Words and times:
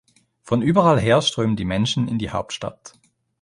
Von 0.41 0.63
überall 0.63 0.99
her 0.99 1.21
strömen 1.21 1.55
die 1.55 1.63
Menschen 1.63 2.07
in 2.07 2.17
die 2.17 2.31
Hauptstadt. 2.31 2.93